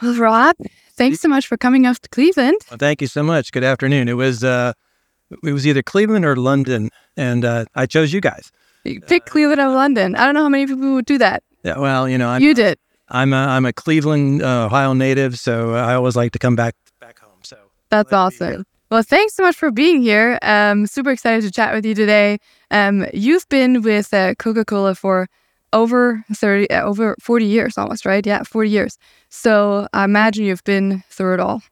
Well, 0.00 0.14
Rob, 0.14 0.56
thanks 0.92 1.20
so 1.20 1.28
much 1.28 1.46
for 1.46 1.56
coming 1.56 1.86
up 1.86 1.98
to 1.98 2.08
Cleveland. 2.08 2.58
Well, 2.70 2.78
thank 2.78 3.00
you 3.00 3.08
so 3.08 3.22
much. 3.22 3.50
Good 3.52 3.64
afternoon. 3.64 4.08
It 4.08 4.14
was 4.14 4.44
uh, 4.44 4.72
it 5.42 5.52
was 5.52 5.66
either 5.66 5.82
Cleveland 5.82 6.24
or 6.24 6.36
London, 6.36 6.90
and 7.16 7.44
uh, 7.44 7.64
I 7.74 7.86
chose 7.86 8.12
you 8.12 8.20
guys. 8.20 8.52
You 8.84 9.00
pick 9.00 9.26
Cleveland 9.26 9.60
or 9.60 9.68
London. 9.68 10.14
I 10.14 10.24
don't 10.24 10.34
know 10.34 10.42
how 10.42 10.48
many 10.48 10.66
people 10.66 10.94
would 10.94 11.04
do 11.04 11.18
that. 11.18 11.42
Yeah, 11.64 11.78
well, 11.78 12.08
you 12.08 12.16
know, 12.16 12.28
I'm 12.28 12.42
you 12.42 12.54
did. 12.54 12.78
I'm 13.08 13.32
a, 13.32 13.36
I'm 13.36 13.64
a 13.64 13.72
Cleveland, 13.72 14.42
uh, 14.42 14.66
Ohio 14.66 14.92
native, 14.92 15.38
so 15.38 15.74
I 15.74 15.94
always 15.94 16.14
like 16.14 16.32
to 16.32 16.38
come 16.38 16.54
back 16.54 16.74
back 17.00 17.18
home. 17.18 17.40
So 17.42 17.56
That's 17.90 18.10
glad 18.10 18.30
to 18.30 18.38
be 18.38 18.44
awesome. 18.44 18.66
Well, 18.90 19.02
thanks 19.02 19.34
so 19.34 19.42
much 19.42 19.56
for 19.56 19.70
being 19.70 20.00
here. 20.00 20.38
Um, 20.42 20.86
super 20.86 21.10
excited 21.10 21.42
to 21.42 21.50
chat 21.50 21.74
with 21.74 21.84
you 21.84 21.94
today. 21.94 22.38
Um, 22.70 23.06
you've 23.12 23.46
been 23.48 23.82
with 23.82 24.14
uh, 24.14 24.34
Coca-Cola 24.36 24.94
for 24.94 25.28
over 25.72 26.24
30, 26.32 26.70
uh, 26.70 26.82
over 26.82 27.16
40 27.20 27.44
years 27.44 27.78
almost, 27.78 28.06
right? 28.06 28.24
Yeah, 28.26 28.42
40 28.42 28.70
years. 28.70 28.98
So 29.28 29.88
I 29.92 30.04
imagine 30.04 30.44
you've 30.44 30.64
been 30.64 31.02
through 31.10 31.34
it 31.34 31.40
all. 31.40 31.62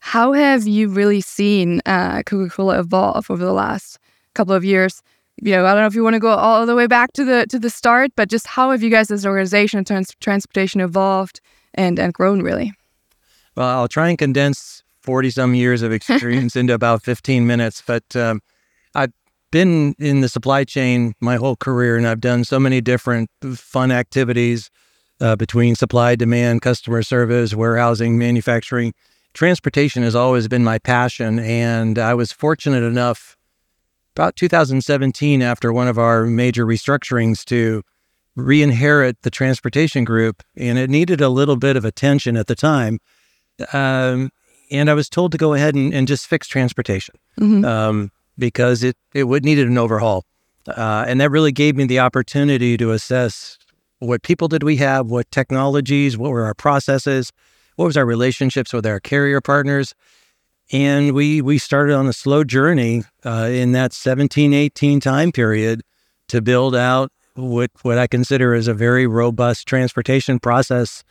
How 0.00 0.32
have 0.32 0.66
you 0.66 0.88
really 0.88 1.20
seen 1.20 1.80
uh, 1.86 2.22
Coca-Cola 2.24 2.78
evolve 2.80 3.30
over 3.30 3.44
the 3.44 3.52
last 3.52 3.98
couple 4.34 4.54
of 4.54 4.64
years? 4.64 5.02
You 5.40 5.52
know, 5.52 5.66
I 5.66 5.72
don't 5.72 5.82
know 5.82 5.86
if 5.86 5.94
you 5.94 6.04
want 6.04 6.14
to 6.14 6.20
go 6.20 6.30
all 6.30 6.66
the 6.66 6.74
way 6.74 6.86
back 6.86 7.12
to 7.14 7.24
the 7.24 7.46
to 7.48 7.58
the 7.58 7.70
start, 7.70 8.10
but 8.16 8.28
just 8.28 8.46
how 8.46 8.70
have 8.70 8.82
you 8.82 8.90
guys 8.90 9.10
as 9.10 9.24
an 9.24 9.30
organization, 9.30 9.84
trans- 9.84 10.14
transportation 10.20 10.80
evolved 10.80 11.40
and 11.74 11.98
and 11.98 12.12
grown 12.12 12.42
really? 12.42 12.72
Well, 13.54 13.68
I'll 13.68 13.88
try 13.88 14.08
and 14.08 14.18
condense 14.18 14.82
40 15.02 15.30
some 15.30 15.54
years 15.54 15.82
of 15.82 15.92
experience 15.98 16.56
into 16.56 16.74
about 16.74 17.02
15 17.02 17.46
minutes, 17.46 17.82
but 17.86 18.16
um, 18.16 18.40
been 19.50 19.94
in 19.98 20.20
the 20.20 20.28
supply 20.28 20.64
chain 20.64 21.14
my 21.20 21.36
whole 21.36 21.56
career 21.56 21.96
and 21.96 22.06
I've 22.06 22.20
done 22.20 22.44
so 22.44 22.58
many 22.60 22.80
different 22.80 23.30
fun 23.54 23.90
activities 23.90 24.70
uh, 25.20 25.36
between 25.36 25.74
supply, 25.74 26.14
demand, 26.14 26.62
customer 26.62 27.02
service, 27.02 27.54
warehousing, 27.54 28.18
manufacturing. 28.18 28.92
Transportation 29.34 30.02
has 30.02 30.14
always 30.14 30.48
been 30.48 30.64
my 30.64 30.78
passion. 30.78 31.38
And 31.38 31.98
I 31.98 32.14
was 32.14 32.30
fortunate 32.32 32.82
enough 32.84 33.36
about 34.14 34.36
2017, 34.36 35.42
after 35.42 35.72
one 35.72 35.86
of 35.88 35.98
our 35.98 36.24
major 36.24 36.66
restructurings, 36.66 37.44
to 37.46 37.82
re 38.36 38.62
inherit 38.62 39.16
the 39.22 39.30
transportation 39.30 40.04
group. 40.04 40.42
And 40.56 40.78
it 40.78 40.90
needed 40.90 41.20
a 41.20 41.28
little 41.28 41.56
bit 41.56 41.76
of 41.76 41.84
attention 41.84 42.36
at 42.36 42.46
the 42.46 42.54
time. 42.56 42.98
Um, 43.72 44.30
and 44.70 44.90
I 44.90 44.94
was 44.94 45.08
told 45.08 45.32
to 45.32 45.38
go 45.38 45.54
ahead 45.54 45.74
and, 45.74 45.92
and 45.94 46.06
just 46.06 46.26
fix 46.26 46.46
transportation 46.46 47.14
Mhm. 47.40 47.64
um, 47.64 48.10
because 48.38 48.82
it, 48.82 48.96
it 49.14 49.24
would 49.24 49.44
needed 49.44 49.68
an 49.68 49.78
overhaul. 49.78 50.24
Uh, 50.66 51.04
and 51.06 51.20
that 51.20 51.30
really 51.30 51.52
gave 51.52 51.76
me 51.76 51.84
the 51.84 51.98
opportunity 51.98 52.76
to 52.76 52.90
assess 52.92 53.58
what 54.00 54.22
people 54.22 54.48
did 54.48 54.62
we 54.62 54.76
have, 54.76 55.06
what 55.06 55.30
technologies, 55.30 56.16
what 56.16 56.30
were 56.30 56.44
our 56.44 56.54
processes, 56.54 57.32
what 57.76 57.86
was 57.86 57.96
our 57.96 58.06
relationships 58.06 58.72
with 58.72 58.86
our 58.86 59.00
carrier 59.00 59.40
partners. 59.40 59.94
And 60.70 61.14
we 61.14 61.40
we 61.40 61.56
started 61.58 61.94
on 61.94 62.06
a 62.06 62.12
slow 62.12 62.44
journey 62.44 63.04
uh, 63.24 63.48
in 63.50 63.72
that 63.72 63.92
17, 63.92 64.52
18 64.52 65.00
time 65.00 65.32
period 65.32 65.82
to 66.28 66.42
build 66.42 66.76
out 66.76 67.10
what 67.34 67.70
what 67.82 67.98
I 67.98 68.06
consider 68.06 68.52
as 68.54 68.68
a 68.68 68.74
very 68.74 69.06
robust 69.06 69.66
transportation 69.66 70.38
process, 70.38 71.02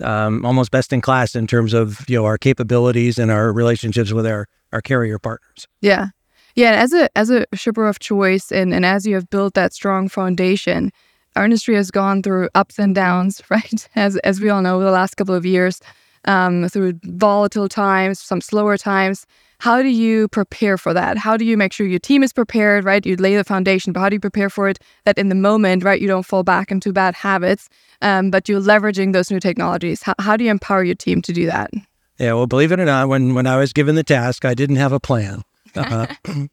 um, 0.00 0.44
almost 0.44 0.70
best 0.70 0.92
in 0.92 1.00
class 1.00 1.34
in 1.34 1.48
terms 1.48 1.72
of 1.74 2.08
you 2.08 2.16
know 2.16 2.24
our 2.24 2.38
capabilities 2.38 3.18
and 3.18 3.30
our 3.30 3.52
relationships 3.52 4.12
with 4.12 4.26
our 4.26 4.46
our 4.72 4.80
carrier 4.80 5.18
partners. 5.18 5.66
Yeah. 5.80 6.08
Yeah. 6.54 6.72
As 6.72 6.92
a 6.92 7.08
as 7.16 7.30
a 7.30 7.46
shipper 7.54 7.86
of 7.86 7.98
choice 7.98 8.50
and, 8.50 8.74
and 8.74 8.84
as 8.84 9.06
you 9.06 9.14
have 9.14 9.30
built 9.30 9.54
that 9.54 9.72
strong 9.72 10.08
foundation, 10.08 10.92
our 11.36 11.44
industry 11.44 11.74
has 11.74 11.90
gone 11.90 12.22
through 12.22 12.48
ups 12.54 12.78
and 12.78 12.94
downs, 12.94 13.42
right? 13.50 13.88
As 13.94 14.16
as 14.18 14.40
we 14.40 14.50
all 14.50 14.62
know, 14.62 14.76
over 14.76 14.84
the 14.84 14.90
last 14.90 15.16
couple 15.16 15.34
of 15.34 15.46
years, 15.46 15.80
um, 16.24 16.68
through 16.68 16.94
volatile 17.04 17.68
times, 17.68 18.20
some 18.20 18.40
slower 18.40 18.76
times. 18.76 19.26
How 19.58 19.82
do 19.82 19.88
you 19.88 20.26
prepare 20.28 20.78
for 20.78 20.94
that? 20.94 21.18
How 21.18 21.36
do 21.36 21.44
you 21.44 21.54
make 21.54 21.74
sure 21.74 21.86
your 21.86 21.98
team 21.98 22.22
is 22.22 22.32
prepared, 22.32 22.82
right? 22.82 23.04
You 23.04 23.16
lay 23.16 23.36
the 23.36 23.44
foundation, 23.44 23.92
but 23.92 24.00
how 24.00 24.08
do 24.08 24.16
you 24.16 24.20
prepare 24.20 24.48
for 24.48 24.70
it 24.70 24.78
that 25.04 25.18
in 25.18 25.28
the 25.28 25.34
moment, 25.34 25.84
right, 25.84 26.00
you 26.00 26.08
don't 26.08 26.24
fall 26.24 26.42
back 26.42 26.70
into 26.70 26.94
bad 26.94 27.14
habits, 27.14 27.68
um, 28.00 28.30
but 28.30 28.48
you're 28.48 28.62
leveraging 28.62 29.12
those 29.12 29.30
new 29.30 29.38
technologies? 29.38 30.02
How, 30.02 30.14
how 30.18 30.38
do 30.38 30.44
you 30.44 30.50
empower 30.50 30.82
your 30.82 30.94
team 30.94 31.20
to 31.20 31.32
do 31.34 31.44
that? 31.44 31.70
Yeah, 32.18 32.32
well, 32.32 32.46
believe 32.46 32.72
it 32.72 32.80
or 32.80 32.86
not, 32.86 33.08
when 33.08 33.34
when 33.34 33.46
I 33.46 33.58
was 33.58 33.74
given 33.74 33.96
the 33.96 34.02
task, 34.02 34.46
I 34.46 34.54
didn't 34.54 34.76
have 34.76 34.92
a 34.92 35.00
plan. 35.00 35.42
Uh, 35.76 36.06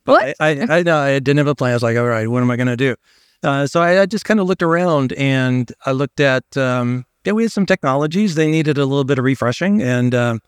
What? 0.05 0.35
I, 0.39 0.49
I, 0.51 0.77
I 0.79 0.83
know 0.83 0.97
I 0.97 1.19
didn't 1.19 1.37
have 1.37 1.47
a 1.47 1.55
plan. 1.55 1.71
I 1.71 1.75
was 1.75 1.83
like, 1.83 1.97
all 1.97 2.05
right, 2.05 2.27
what 2.27 2.41
am 2.43 2.51
I 2.51 2.55
going 2.55 2.67
to 2.67 2.77
do? 2.77 2.95
Uh, 3.43 3.67
so 3.67 3.81
I, 3.81 4.01
I 4.01 4.05
just 4.05 4.25
kind 4.25 4.39
of 4.39 4.47
looked 4.47 4.63
around 4.63 5.13
and 5.13 5.71
I 5.85 5.91
looked 5.91 6.19
at, 6.19 6.43
um, 6.57 7.05
yeah, 7.23 7.33
we 7.33 7.43
had 7.43 7.51
some 7.51 7.65
technologies. 7.65 8.35
They 8.35 8.49
needed 8.49 8.77
a 8.77 8.85
little 8.85 9.03
bit 9.03 9.19
of 9.19 9.25
refreshing 9.25 9.81
and 9.81 10.15
um, 10.15 10.39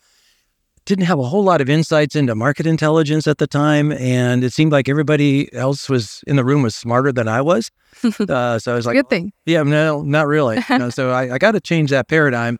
didn't 0.85 1.05
have 1.05 1.19
a 1.19 1.23
whole 1.23 1.43
lot 1.43 1.61
of 1.61 1.69
insights 1.69 2.15
into 2.15 2.33
market 2.35 2.65
intelligence 2.65 3.27
at 3.27 3.37
the 3.37 3.45
time. 3.47 3.91
And 3.91 4.43
it 4.43 4.53
seemed 4.53 4.71
like 4.71 4.89
everybody 4.89 5.53
else 5.53 5.87
was 5.89 6.23
in 6.25 6.35
the 6.35 6.43
room 6.45 6.63
was 6.63 6.73
smarter 6.75 7.11
than 7.11 7.27
I 7.27 7.41
was. 7.41 7.69
Uh, 8.29 8.57
so 8.59 8.71
I 8.71 8.75
was 8.75 8.85
like, 8.85 8.95
Good 8.95 9.09
thing. 9.09 9.33
yeah, 9.45 9.61
no, 9.63 10.01
not 10.03 10.25
really. 10.27 10.61
So 10.91 11.11
I, 11.11 11.33
I 11.33 11.37
got 11.37 11.51
to 11.51 11.59
change 11.59 11.89
that 11.89 12.07
paradigm. 12.07 12.57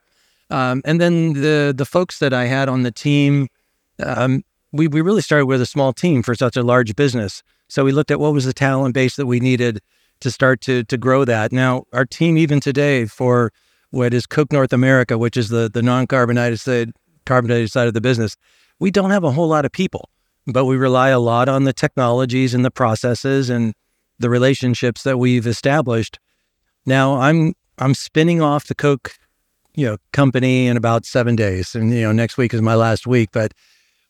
Um, 0.50 0.82
and 0.84 1.00
then 1.00 1.32
the 1.34 1.72
the 1.74 1.84
folks 1.86 2.18
that 2.18 2.32
I 2.34 2.44
had 2.46 2.68
on 2.68 2.82
the 2.82 2.90
team, 2.90 3.48
um, 4.04 4.42
we 4.72 4.88
we 4.88 5.00
really 5.00 5.22
started 5.22 5.46
with 5.46 5.60
a 5.60 5.66
small 5.66 5.92
team 5.92 6.22
for 6.22 6.34
such 6.34 6.56
a 6.56 6.62
large 6.62 6.94
business. 6.96 7.42
So 7.68 7.84
we 7.84 7.92
looked 7.92 8.10
at 8.10 8.20
what 8.20 8.32
was 8.32 8.44
the 8.44 8.52
talent 8.52 8.94
base 8.94 9.16
that 9.16 9.26
we 9.26 9.40
needed 9.40 9.80
to 10.20 10.30
start 10.30 10.60
to 10.62 10.84
to 10.84 10.96
grow 10.96 11.24
that. 11.24 11.52
Now 11.52 11.84
our 11.92 12.04
team, 12.04 12.36
even 12.38 12.60
today, 12.60 13.06
for 13.06 13.52
what 13.90 14.14
is 14.14 14.26
Coke 14.26 14.52
North 14.52 14.72
America, 14.72 15.18
which 15.18 15.36
is 15.36 15.48
the 15.48 15.70
the 15.72 15.82
non 15.82 16.06
carbonated 16.06 16.60
side 16.60 16.92
carbonated 17.26 17.70
side 17.70 17.88
of 17.88 17.94
the 17.94 18.00
business, 18.00 18.36
we 18.78 18.90
don't 18.90 19.10
have 19.10 19.24
a 19.24 19.30
whole 19.30 19.48
lot 19.48 19.64
of 19.64 19.72
people, 19.72 20.08
but 20.46 20.64
we 20.64 20.76
rely 20.76 21.10
a 21.10 21.18
lot 21.18 21.48
on 21.48 21.64
the 21.64 21.72
technologies 21.72 22.54
and 22.54 22.64
the 22.64 22.70
processes 22.70 23.50
and 23.50 23.74
the 24.18 24.30
relationships 24.30 25.02
that 25.02 25.18
we've 25.18 25.46
established. 25.46 26.18
Now 26.86 27.20
I'm 27.20 27.54
I'm 27.78 27.94
spinning 27.94 28.42
off 28.42 28.66
the 28.66 28.74
Coke, 28.74 29.16
you 29.74 29.86
know, 29.86 29.96
company 30.12 30.66
in 30.66 30.76
about 30.76 31.06
seven 31.06 31.34
days, 31.34 31.74
and 31.74 31.92
you 31.92 32.02
know 32.02 32.12
next 32.12 32.36
week 32.36 32.54
is 32.54 32.62
my 32.62 32.74
last 32.74 33.06
week. 33.06 33.30
But 33.32 33.52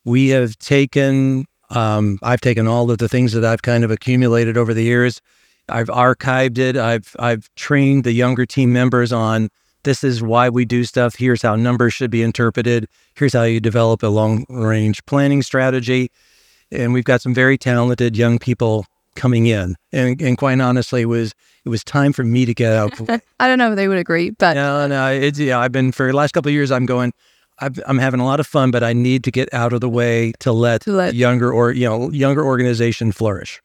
we 0.04 0.28
have 0.28 0.58
taken, 0.58 1.46
um, 1.70 2.18
I've 2.22 2.40
taken 2.40 2.66
all 2.66 2.90
of 2.90 2.98
the 2.98 3.08
things 3.08 3.32
that 3.32 3.44
I've 3.44 3.62
kind 3.62 3.84
of 3.84 3.90
accumulated 3.90 4.56
over 4.56 4.74
the 4.74 4.84
years. 4.84 5.20
I've 5.68 5.88
archived 5.88 6.58
it. 6.58 6.76
I've 6.76 7.14
I've 7.18 7.48
trained 7.54 8.04
the 8.04 8.12
younger 8.12 8.44
team 8.44 8.72
members 8.72 9.12
on 9.12 9.50
this 9.82 10.04
is 10.04 10.22
why 10.22 10.48
we 10.48 10.64
do 10.64 10.84
stuff. 10.84 11.16
Here's 11.16 11.42
how 11.42 11.56
numbers 11.56 11.94
should 11.94 12.10
be 12.10 12.22
interpreted. 12.22 12.86
Here's 13.14 13.32
how 13.32 13.44
you 13.44 13.60
develop 13.60 14.02
a 14.02 14.08
long 14.08 14.44
range 14.48 15.04
planning 15.06 15.42
strategy. 15.42 16.10
And 16.70 16.92
we've 16.92 17.04
got 17.04 17.22
some 17.22 17.34
very 17.34 17.56
talented 17.56 18.16
young 18.16 18.38
people 18.38 18.86
coming 19.16 19.46
in. 19.46 19.76
And, 19.92 20.20
and 20.20 20.38
quite 20.38 20.60
honestly, 20.60 21.02
it 21.02 21.06
was 21.06 21.34
it 21.64 21.68
was 21.68 21.82
time 21.82 22.12
for 22.12 22.24
me 22.24 22.44
to 22.44 22.54
get 22.54 22.72
out. 22.72 22.92
I 23.40 23.48
don't 23.48 23.58
know 23.58 23.70
if 23.70 23.76
they 23.76 23.88
would 23.88 23.98
agree, 23.98 24.30
but 24.30 24.54
no, 24.54 24.86
no, 24.86 25.10
it's 25.10 25.38
yeah. 25.38 25.58
I've 25.58 25.72
been 25.72 25.92
for 25.92 26.06
the 26.06 26.16
last 26.16 26.32
couple 26.32 26.50
of 26.50 26.54
years. 26.54 26.70
I'm 26.70 26.86
going. 26.86 27.12
I've, 27.60 27.78
I'm 27.86 27.98
having 27.98 28.20
a 28.20 28.24
lot 28.24 28.40
of 28.40 28.46
fun, 28.46 28.70
but 28.70 28.82
I 28.82 28.92
need 28.92 29.24
to 29.24 29.30
get 29.30 29.52
out 29.52 29.72
of 29.72 29.80
the 29.80 29.88
way 29.88 30.32
to 30.40 30.52
let, 30.52 30.82
To 30.82 30.92
let- 30.92 31.14
younger 31.14 31.52
or 31.52 31.72
you 31.72 31.86
know 31.86 32.10
younger 32.10 32.44
organization 32.44 33.12
flourish. 33.12 33.60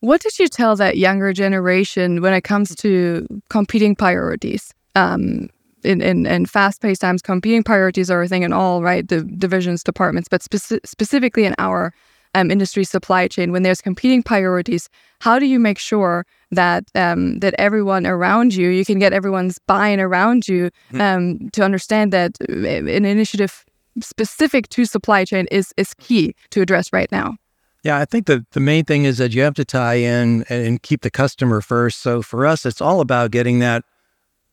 What 0.00 0.20
did 0.20 0.38
you 0.38 0.48
tell 0.48 0.74
that 0.76 0.96
younger 0.96 1.32
generation 1.32 2.22
when 2.22 2.34
it 2.34 2.42
comes 2.42 2.74
to 2.76 3.26
competing 3.50 3.94
priorities? 3.94 4.74
Um, 4.96 5.48
in, 5.84 6.00
in, 6.00 6.26
in 6.26 6.46
fast-paced 6.46 7.00
times, 7.00 7.22
competing 7.22 7.62
priorities 7.62 8.10
are 8.10 8.22
a 8.22 8.28
thing 8.28 8.42
in 8.42 8.52
all 8.52 8.82
right 8.82 9.06
the 9.08 9.22
divisions, 9.22 9.82
departments, 9.82 10.28
but 10.28 10.40
speci- 10.42 10.84
specifically 10.84 11.44
in 11.44 11.54
our 11.58 11.92
um, 12.34 12.50
industry 12.50 12.84
supply 12.84 13.28
chain, 13.28 13.52
when 13.52 13.62
there's 13.62 13.80
competing 13.80 14.22
priorities, 14.22 14.88
how 15.20 15.38
do 15.38 15.46
you 15.46 15.58
make 15.58 15.78
sure 15.78 16.24
that 16.52 16.84
um, 16.94 17.40
that 17.40 17.54
everyone 17.58 18.06
around 18.06 18.54
you, 18.54 18.68
you 18.68 18.84
can 18.84 18.98
get 18.98 19.12
everyone's 19.12 19.58
buy-in 19.66 20.00
around 20.00 20.46
you 20.46 20.70
um, 21.00 21.48
to 21.52 21.62
understand 21.62 22.12
that 22.12 22.32
uh, 22.48 22.52
an 22.52 23.04
initiative 23.04 23.64
specific 24.00 24.68
to 24.68 24.84
supply 24.84 25.24
chain 25.24 25.46
is 25.50 25.72
is 25.76 25.94
key 25.94 26.34
to 26.50 26.60
address 26.60 26.92
right 26.92 27.10
now. 27.10 27.36
Yeah, 27.84 27.98
I 27.98 28.04
think 28.04 28.26
the, 28.26 28.46
the 28.52 28.60
main 28.60 28.84
thing 28.84 29.04
is 29.04 29.18
that 29.18 29.34
you 29.34 29.42
have 29.42 29.54
to 29.54 29.64
tie 29.64 29.94
in 29.96 30.44
and, 30.48 30.66
and 30.66 30.82
keep 30.82 31.00
the 31.02 31.10
customer 31.10 31.60
first. 31.60 32.00
So 32.00 32.22
for 32.22 32.46
us, 32.46 32.64
it's 32.64 32.80
all 32.80 33.00
about 33.00 33.32
getting 33.32 33.58
that 33.58 33.82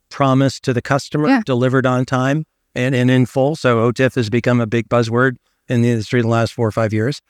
promise 0.09 0.59
to 0.61 0.73
the 0.73 0.81
customer 0.81 1.27
Yeah. 1.27 1.41
delivered 1.45 1.85
on 1.85 2.05
time 2.05 2.45
and, 2.73 2.95
and 2.95 3.11
in 3.11 3.27
full. 3.27 3.55
So 3.55 3.91
OTIF 3.91 4.15
has 4.15 4.31
become 4.31 4.59
a 4.59 4.65
big 4.65 4.89
buzzword 4.89 5.35
in 5.67 5.83
the 5.83 5.89
industry 5.91 6.21
in 6.21 6.25
the 6.25 6.31
last 6.31 6.53
four 6.53 6.67
or 6.67 6.71
five 6.71 6.91
years. 6.91 7.21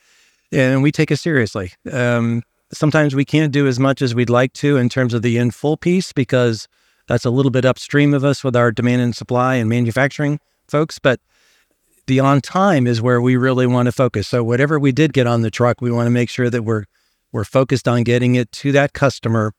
And 0.53 0.81
we 0.81 0.91
take 0.93 1.11
it 1.11 1.17
seriously. 1.17 1.73
Um, 1.91 2.43
sometimes 2.71 3.15
we 3.15 3.25
can't 3.25 3.51
do 3.51 3.67
as 3.67 3.79
much 3.79 4.01
as 4.01 4.13
we'd 4.13 4.29
like 4.29 4.53
to 4.53 4.77
in 4.77 4.89
terms 4.89 5.13
of 5.13 5.21
the 5.21 5.37
in 5.37 5.51
full 5.51 5.77
piece 5.77 6.13
because 6.13 6.67
that's 7.07 7.25
a 7.25 7.29
little 7.29 7.51
bit 7.51 7.65
upstream 7.65 8.13
of 8.13 8.23
us 8.23 8.43
with 8.43 8.55
our 8.55 8.71
demand 8.71 9.01
and 9.01 9.15
supply 9.15 9.55
and 9.55 9.69
manufacturing 9.69 10.39
folks. 10.67 10.99
But 10.99 11.19
the 12.07 12.19
on 12.19 12.41
time 12.41 12.87
is 12.87 13.01
where 13.01 13.21
we 13.21 13.35
really 13.35 13.67
want 13.67 13.87
to 13.87 13.91
focus. 13.91 14.27
So 14.27 14.43
whatever 14.43 14.79
we 14.79 14.91
did 14.91 15.13
get 15.13 15.27
on 15.27 15.41
the 15.41 15.51
truck, 15.51 15.81
we 15.81 15.91
want 15.91 16.07
to 16.07 16.11
make 16.11 16.29
sure 16.29 16.49
that 16.49 16.63
we're 16.63 16.85
we're 17.31 17.45
focused 17.45 17.87
on 17.87 18.03
getting 18.03 18.35
it 18.35 18.51
to 18.53 18.71
that 18.71 18.93
customer. 18.93 19.53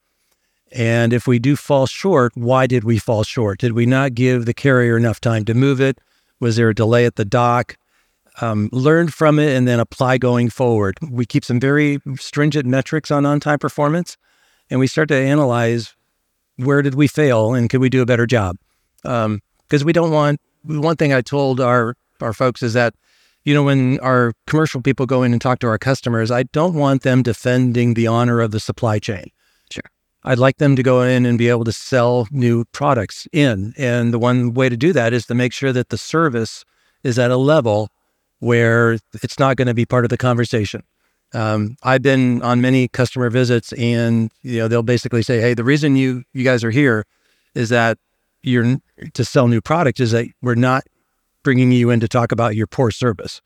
And 0.72 1.12
if 1.12 1.26
we 1.26 1.38
do 1.38 1.54
fall 1.54 1.86
short, 1.86 2.32
why 2.34 2.66
did 2.66 2.82
we 2.82 2.98
fall 2.98 3.22
short? 3.22 3.60
Did 3.60 3.72
we 3.72 3.86
not 3.86 4.14
give 4.14 4.44
the 4.44 4.54
carrier 4.54 4.96
enough 4.96 5.20
time 5.20 5.44
to 5.44 5.54
move 5.54 5.80
it? 5.80 6.00
Was 6.40 6.56
there 6.56 6.70
a 6.70 6.74
delay 6.74 7.06
at 7.06 7.16
the 7.16 7.24
dock? 7.24 7.76
Um, 8.40 8.70
learn 8.72 9.08
from 9.08 9.38
it 9.38 9.54
and 9.54 9.69
then 9.69 9.81
apply 9.81 10.19
going 10.19 10.48
forward. 10.48 10.96
We 11.10 11.26
keep 11.26 11.44
some 11.44 11.60
very 11.60 11.98
stringent 12.19 12.66
metrics 12.66 13.10
on 13.10 13.26
on 13.26 13.40
time 13.40 13.58
performance, 13.58 14.16
and 14.70 14.81
we 14.81 14.87
start 14.87 15.08
to 15.08 15.16
analyze 15.16 15.94
where 16.56 16.82
did 16.82 16.94
we 16.94 17.06
fail 17.06 17.54
and 17.54 17.69
could 17.69 17.81
we 17.81 17.88
do 17.88 18.02
a 18.02 18.06
better 18.06 18.26
job? 18.26 18.56
Because 19.02 19.26
um, 19.26 19.40
we 19.84 19.92
don't 19.92 20.10
want. 20.10 20.40
One 20.62 20.96
thing 20.96 21.12
I 21.12 21.20
told 21.20 21.60
our 21.60 21.96
our 22.20 22.32
folks 22.32 22.62
is 22.62 22.75
that 22.75 22.94
you 23.44 23.54
know, 23.54 23.62
when 23.62 23.98
our 24.00 24.32
commercial 24.46 24.82
people 24.82 25.06
go 25.06 25.22
in 25.22 25.32
and 25.32 25.40
talk 25.40 25.60
to 25.60 25.66
our 25.66 25.78
customers, 25.78 26.31
I 26.31 26.44
don't 26.44 26.75
want 26.75 27.02
them 27.02 27.22
defending 27.22 27.94
the 27.94 28.06
honor 28.06 28.40
of 28.40 28.50
the 28.50 28.60
supply 28.60 28.98
chain. 28.98 29.31
Sure. 29.70 29.82
I'd 30.25 30.38
like 30.38 30.58
them 30.58 30.76
to 30.76 30.82
go 30.82 31.00
in 31.02 31.25
and 31.25 31.38
be 31.38 31.48
able 31.48 31.64
to 31.64 31.72
sell 31.72 32.28
new 32.31 32.66
products 32.66 33.26
in. 33.32 33.72
And 33.78 34.12
the 34.12 34.19
one 34.19 34.52
way 34.52 34.69
to 34.69 34.76
do 34.76 34.93
that 34.93 35.12
is 35.12 35.26
to 35.26 35.34
make 35.34 35.52
sure 35.52 35.72
that 35.72 35.88
the 35.88 35.96
service 35.96 36.64
is 37.02 37.19
at 37.19 37.31
a 37.31 37.36
level 37.36 37.88
where 38.40 38.98
it's 39.22 39.38
not 39.38 39.56
going 39.56 39.69
to 39.69 39.75
be 39.75 39.87
part 39.87 40.04
of 40.04 40.10
the 40.10 40.19
conversation. 40.19 40.82
Um, 41.32 41.76
I've 41.82 42.02
been 42.02 42.42
on 42.42 42.60
many 42.60 42.88
customer 42.88 43.31
visits, 43.31 43.72
and 43.75 44.32
you 44.42 44.58
know 44.58 44.69
they'll 44.69 44.82
basically 44.82 45.22
say, 45.22 45.40
"Hey, 45.40 45.54
the 45.54 45.64
reason 45.64 45.94
you 45.94 46.25
you 46.32 46.42
guys 46.42 46.64
are 46.64 46.72
here 46.72 47.06
is 47.54 47.69
that 47.69 47.98
you're 48.42 48.78
to 49.14 49.25
sell 49.25 49.48
new 49.48 49.60
product 49.60 50.00
is 50.00 50.10
that 50.10 50.26
we're 50.42 50.54
not 50.54 50.84
bringing 51.42 51.72
you 51.72 51.90
in 51.90 52.00
to 52.00 52.08
talk 52.08 52.32
about 52.32 52.56
your 52.56 52.66
poor 52.66 52.90
service. 52.90 53.40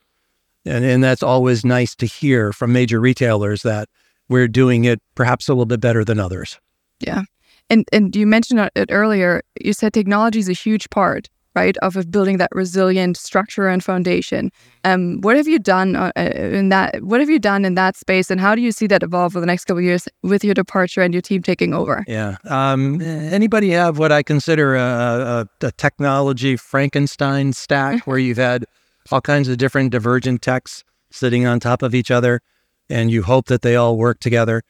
And, 0.64 0.85
and 0.85 1.05
that's 1.05 1.23
always 1.23 1.64
nice 1.64 1.94
to 1.97 2.06
hear 2.06 2.52
from 2.52 2.73
major 2.73 3.00
retailers 3.00 3.62
that 3.62 3.88
we're 4.29 4.49
doing 4.49 4.85
it 4.85 5.00
perhaps 5.14 5.49
a 5.49 5.52
little 5.52 5.67
bit 5.67 5.81
better 5.81 6.05
than 6.05 6.19
others. 6.19 6.58
Yeah. 7.00 7.23
And, 7.70 7.87
and 7.93 8.14
you 8.14 8.26
mentioned 8.26 8.70
it 8.75 8.88
earlier. 8.90 9.43
You 9.61 9.73
said 9.73 9.93
technology 9.93 10.38
is 10.38 10.49
a 10.49 10.55
huge 10.55 10.88
part 10.90 11.29
right, 11.55 11.77
of, 11.79 12.11
building 12.11 12.39
that 12.39 12.51
resilient 12.53 13.17
structure 13.17 13.69
and 13.69 13.83
foundation. 13.83 14.51
Um, 14.85 15.21
what 15.21 15.37
have 15.37 15.49
you 15.49 15.59
done 15.59 15.97
uh, 15.97 16.12
uh, 16.17 16.21
in 16.21 16.69
that? 16.69 17.03
What 17.03 17.21
have 17.21 17.31
you 17.31 17.39
done 17.39 17.65
in 17.65 17.75
that 17.75 17.97
space, 17.97 18.31
and 18.31 18.41
how 18.41 18.55
do 18.55 18.61
you 18.61 18.73
see 18.73 18.87
that 18.89 19.03
evolve 19.03 19.33
for 19.33 19.41
the 19.41 19.47
next 19.47 19.65
couple 19.65 19.81
years 19.81 20.09
with 20.23 20.45
your 20.45 20.55
departure 20.55 21.03
and 21.03 21.15
your 21.15 21.23
team 21.23 21.43
taking 21.43 21.73
over? 21.75 22.05
Yeah. 22.06 22.37
Um, 22.45 23.01
anybody 23.01 23.71
have 23.71 23.99
what 23.99 24.12
I 24.12 24.23
consider 24.23 24.77
a, 24.77 25.49
a, 25.62 25.67
a 25.67 25.73
technology 25.73 26.56
Frankenstein 26.56 27.53
stack, 27.53 28.07
where 28.07 28.19
you've 28.19 28.39
had 28.39 28.65
all 29.11 29.21
kinds 29.21 29.49
of 29.49 29.59
different 29.59 29.91
divergent 29.91 30.43
techs 30.43 30.85
sitting 31.11 31.47
on 31.47 31.61
top 31.61 31.83
of 31.83 31.95
each 31.95 32.11
other, 32.11 32.41
and 32.89 33.11
you 33.11 33.23
hope 33.23 33.47
that 33.47 33.62
they 33.62 33.77
all 33.77 33.97
work 33.97 34.21
together. 34.21 34.62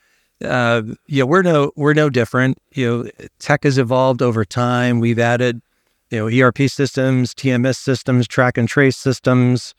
Uh, 0.44 0.82
yeah, 1.06 1.24
we're 1.24 1.42
no 1.42 1.72
we're 1.76 1.94
no 1.94 2.10
different. 2.10 2.58
You 2.72 3.04
know, 3.04 3.26
tech 3.38 3.64
has 3.64 3.78
evolved 3.78 4.20
over 4.20 4.44
time. 4.44 5.00
We've 5.00 5.18
added 5.18 5.62
you 6.14 6.20
know, 6.20 6.46
ERP 6.46 6.70
systems, 6.70 7.34
TMS 7.34 7.76
systems, 7.76 8.28
track 8.28 8.56
and 8.56 8.68
trace 8.68 8.96
systems, 8.96 9.74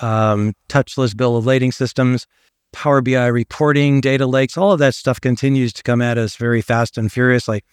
um, 0.00 0.54
touchless 0.68 1.16
bill 1.16 1.36
of 1.36 1.44
lading 1.44 1.72
systems, 1.72 2.26
Power 2.72 3.00
BI 3.00 3.26
reporting, 3.26 4.00
data 4.00 4.26
lakes, 4.26 4.56
all 4.56 4.72
of 4.72 4.78
that 4.78 4.94
stuff 4.94 5.20
continues 5.20 5.72
to 5.72 5.82
come 5.82 6.00
at 6.00 6.18
us 6.18 6.36
very 6.36 6.60
fast 6.60 6.96
and 6.96 7.10
furious. 7.10 7.48
Like, 7.48 7.64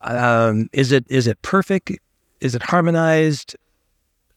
um, 0.00 0.68
is 0.72 0.92
it 0.92 1.04
is 1.10 1.26
it 1.26 1.42
perfect? 1.42 1.92
Is 2.40 2.54
it 2.54 2.62
harmonized? 2.62 3.56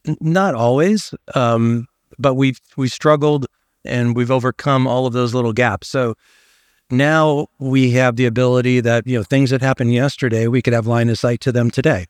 N- 0.05 0.17
not 0.19 0.55
always, 0.55 1.13
um, 1.35 1.87
but 2.17 2.33
we've 2.33 2.59
we 2.75 2.89
struggled 2.89 3.45
and 3.85 4.15
we've 4.15 4.31
overcome 4.31 4.87
all 4.87 5.05
of 5.05 5.13
those 5.13 5.33
little 5.33 5.53
gaps. 5.53 5.87
So 5.87 6.15
now 6.89 7.47
we 7.59 7.91
have 7.91 8.15
the 8.15 8.25
ability 8.25 8.79
that 8.81 9.05
you 9.05 9.17
know 9.17 9.23
things 9.23 9.51
that 9.51 9.61
happened 9.61 9.93
yesterday, 9.93 10.47
we 10.47 10.61
could 10.61 10.73
have 10.73 10.87
line 10.87 11.09
of 11.09 11.19
sight 11.19 11.41
to 11.41 11.51
them 11.51 11.69
today. 11.69 12.07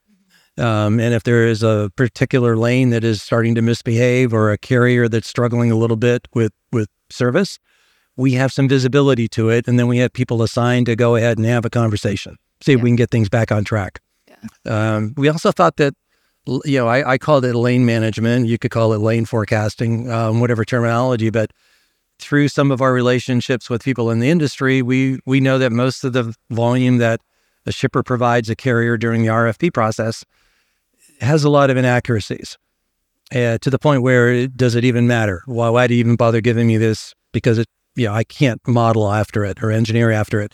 Um, 0.57 0.99
and 0.99 1.13
if 1.13 1.23
there 1.23 1.47
is 1.47 1.63
a 1.63 1.91
particular 1.95 2.57
lane 2.57 2.89
that 2.89 3.03
is 3.03 3.21
starting 3.21 3.55
to 3.55 3.61
misbehave 3.61 4.33
or 4.33 4.51
a 4.51 4.57
carrier 4.57 5.07
that's 5.07 5.27
struggling 5.27 5.71
a 5.71 5.75
little 5.75 5.95
bit 5.95 6.27
with, 6.33 6.51
with 6.71 6.89
service, 7.09 7.57
we 8.17 8.33
have 8.33 8.51
some 8.51 8.67
visibility 8.67 9.27
to 9.29 9.49
it. 9.49 9.67
And 9.67 9.79
then 9.79 9.87
we 9.87 9.97
have 9.99 10.11
people 10.11 10.43
assigned 10.43 10.87
to 10.87 10.95
go 10.95 11.15
ahead 11.15 11.37
and 11.37 11.47
have 11.47 11.65
a 11.65 11.69
conversation, 11.69 12.35
see 12.61 12.73
yeah. 12.73 12.77
if 12.77 12.83
we 12.83 12.89
can 12.89 12.95
get 12.97 13.11
things 13.11 13.29
back 13.29 13.51
on 13.51 13.63
track. 13.63 13.99
Yeah. 14.27 14.35
Um, 14.95 15.13
we 15.15 15.29
also 15.29 15.51
thought 15.51 15.77
that, 15.77 15.93
you 16.45 16.79
know, 16.79 16.87
I, 16.87 17.13
I 17.13 17.17
called 17.17 17.45
it 17.45 17.55
lane 17.55 17.85
management. 17.85 18.47
You 18.47 18.57
could 18.57 18.71
call 18.71 18.93
it 18.93 18.97
lane 18.97 19.25
forecasting, 19.25 20.11
um, 20.11 20.39
whatever 20.39 20.65
terminology, 20.65 21.29
but 21.29 21.51
through 22.19 22.49
some 22.49 22.71
of 22.71 22.81
our 22.81 22.93
relationships 22.93 23.69
with 23.69 23.83
people 23.83 24.11
in 24.11 24.19
the 24.19 24.29
industry, 24.29 24.81
we 24.81 25.19
we 25.25 25.39
know 25.39 25.57
that 25.57 25.71
most 25.71 26.03
of 26.03 26.13
the 26.13 26.35
volume 26.51 26.97
that 26.97 27.19
a 27.65 27.71
shipper 27.71 28.03
provides 28.03 28.49
a 28.49 28.55
carrier 28.55 28.97
during 28.97 29.21
the 29.21 29.27
RFP 29.27 29.73
process 29.73 30.23
has 31.21 31.43
a 31.43 31.49
lot 31.49 31.69
of 31.69 31.77
inaccuracies 31.77 32.57
uh, 33.33 33.57
to 33.59 33.69
the 33.69 33.79
point 33.79 34.01
where 34.01 34.31
it, 34.33 34.57
does 34.57 34.75
it 34.75 34.83
even 34.83 35.07
matter? 35.07 35.43
Why, 35.45 35.69
why 35.69 35.87
do 35.87 35.93
you 35.93 35.99
even 35.99 36.15
bother 36.15 36.41
giving 36.41 36.67
me 36.67 36.77
this? 36.77 37.13
Because 37.31 37.57
it, 37.57 37.67
you 37.95 38.07
know, 38.07 38.13
I 38.13 38.23
can't 38.23 38.59
model 38.67 39.09
after 39.11 39.45
it 39.45 39.61
or 39.63 39.71
engineer 39.71 40.11
after 40.11 40.41
it. 40.41 40.53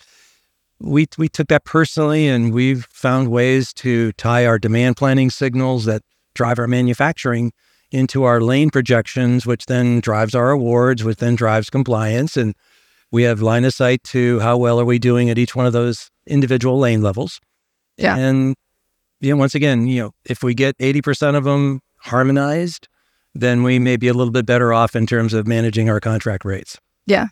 We, 0.80 1.08
we 1.18 1.28
took 1.28 1.48
that 1.48 1.66
personally 1.66 2.28
and 2.28 2.54
we've 2.54 2.86
found 2.92 3.30
ways 3.30 3.74
to 3.74 4.12
tie 4.14 4.46
our 4.46 4.60
demand 4.60 4.98
planning 4.98 5.32
signals 5.32 5.86
that 5.86 6.04
drive 6.36 6.60
our 6.60 6.68
manufacturing 6.68 7.52
into 7.92 8.24
our 8.24 8.42
lane 8.42 8.70
projections, 8.70 9.46
which 9.46 9.66
then 9.66 10.02
drives 10.02 10.36
our 10.36 10.52
awards, 10.52 11.04
which 11.04 11.18
then 11.18 11.36
drives 11.36 11.70
compliance. 11.70 12.38
And 12.38 12.54
we 13.12 13.24
have 13.24 13.42
line 13.42 13.66
of 13.66 13.74
sight 13.74 14.04
to 14.06 14.40
how 14.42 14.58
well 14.58 14.80
are 14.80 14.86
we 14.86 15.00
doing 15.00 15.30
at 15.30 15.38
each 15.38 15.56
one 15.56 15.66
of 15.66 15.74
those 15.74 16.10
individual 16.28 16.78
lane 16.78 17.02
levels. 17.02 17.40
Yeah. 17.98 18.18
And 18.18 18.56
you 19.20 19.32
know, 19.32 19.38
once 19.38 19.56
again, 19.56 19.88
you 19.88 20.02
know, 20.02 20.12
if 20.26 20.44
we 20.44 20.54
get 20.54 20.78
80% 20.78 21.36
of 21.36 21.44
them 21.44 21.82
harmonized, 21.98 22.88
then 23.34 23.64
we 23.64 23.80
may 23.80 23.98
be 23.98 24.08
a 24.08 24.14
little 24.14 24.32
bit 24.32 24.46
better 24.46 24.74
off 24.74 24.96
in 24.96 25.06
terms 25.06 25.34
of 25.34 25.48
managing 25.48 25.90
our 25.90 26.00
contract 26.00 26.46
rates. 26.46 26.78
Yeah. 27.06 27.28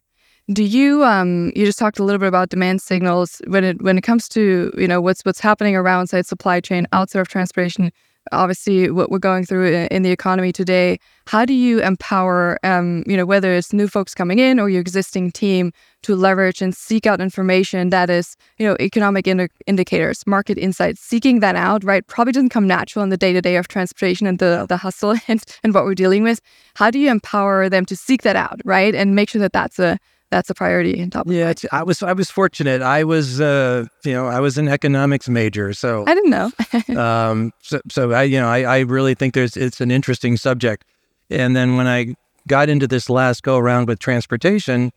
Do 0.52 0.64
you 0.64 1.04
um 1.04 1.52
you 1.56 1.66
just 1.66 1.80
talked 1.80 1.98
a 1.98 2.04
little 2.04 2.20
bit 2.20 2.28
about 2.28 2.50
demand 2.50 2.82
signals 2.82 3.42
when 3.48 3.64
it 3.64 3.82
when 3.82 3.98
it 3.98 4.02
comes 4.02 4.30
to, 4.30 4.72
you 4.78 4.88
know, 4.88 5.02
what's 5.02 5.24
what's 5.26 5.40
happening 5.40 5.76
around 5.76 6.08
say 6.08 6.22
supply 6.22 6.60
chain 6.60 6.88
outside 6.92 7.20
of 7.20 7.28
transportation 7.28 7.92
obviously 8.32 8.92
what 8.92 9.10
we're 9.10 9.20
going 9.20 9.46
through 9.46 9.88
in 9.92 10.04
the 10.04 10.12
economy 10.12 10.52
today 10.52 11.00
how 11.28 11.46
do 11.46 11.54
you 11.54 11.82
empower 11.82 12.60
um, 12.64 13.04
you 13.08 13.16
know 13.16 13.26
whether 13.26 13.54
it's 13.54 13.72
new 13.72 13.88
folks 13.88 14.14
coming 14.14 14.40
in 14.40 14.60
or 14.60 14.70
your 14.70 14.82
existing 14.82 15.32
team 15.32 15.72
to 16.02 16.16
leverage 16.16 16.62
and 16.62 16.76
seek 16.76 17.08
out 17.08 17.22
information 17.22 17.90
that 17.90 18.10
is 18.10 18.36
you 18.58 18.68
know 18.68 18.76
economic 18.80 19.28
ind- 19.28 19.50
indicators 19.66 20.26
market 20.28 20.58
insights 20.58 21.02
seeking 21.02 21.40
that 21.40 21.56
out 21.56 21.84
right? 21.86 22.06
Probably 22.08 22.34
doesn't 22.34 22.50
come 22.50 22.68
natural 22.68 23.04
in 23.04 23.10
the 23.10 23.18
day-to-day 23.18 23.56
of 23.56 23.68
transportation 23.68 24.28
and 24.28 24.40
the, 24.40 24.66
the 24.68 24.78
hustle 24.78 25.16
and, 25.28 25.44
and 25.64 25.74
what 25.74 25.86
we're 25.86 25.96
dealing 25.96 26.24
with. 26.24 26.42
How 26.76 26.92
do 26.92 27.00
you 27.00 27.10
empower 27.10 27.70
them 27.70 27.86
to 27.86 27.96
seek 27.96 28.24
that 28.24 28.36
out 28.36 28.60
right? 28.66 28.94
And 28.94 29.16
make 29.16 29.30
sure 29.30 29.42
that 29.42 29.54
that's 29.54 29.80
a 29.80 29.98
that's 30.32 30.50
a 30.50 30.54
priority 30.54 30.98
in 30.98 31.10
top. 31.10 31.28
Yeah, 31.28 31.54
I 31.72 31.84
was 31.84 32.02
I 32.02 32.14
was 32.14 32.30
fortunate. 32.30 32.82
I 32.82 33.04
was 33.04 33.40
uh, 33.40 33.86
you 34.04 34.14
know 34.14 34.28
I 34.28 34.40
was 34.40 34.58
an 34.58 34.68
economics 34.68 35.30
major, 35.30 35.74
so 35.74 36.04
I 36.08 36.16
didn't 36.16 36.32
know. 36.32 36.52
um, 37.02 37.52
so 37.62 37.80
so 37.90 38.12
I 38.12 38.24
you 38.24 38.40
know 38.40 38.48
I, 38.48 38.62
I 38.64 38.80
really 38.82 39.16
think 39.16 39.34
there's 39.34 39.56
it's 39.56 39.82
an 39.82 39.92
interesting 39.92 40.38
subject. 40.38 40.86
And 41.30 41.56
then 41.56 41.76
when 41.76 41.88
I 41.88 42.16
got 42.48 42.70
into 42.70 42.88
this 42.88 43.10
last 43.10 43.44
go 43.44 43.58
around 43.58 43.88
with 43.88 44.00
transportation, 44.00 44.92